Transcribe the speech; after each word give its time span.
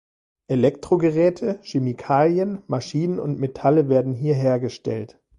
Elektrogeräte, 0.47 1.59
Chemikalien, 1.61 2.63
Maschinen 2.65 3.19
und 3.19 3.37
Metalle 3.39 3.87
werden 3.87 4.15
hier 4.15 4.33
hergestellt. 4.33 5.19